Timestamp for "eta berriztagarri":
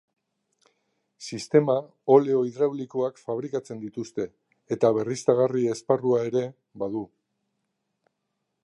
4.77-5.69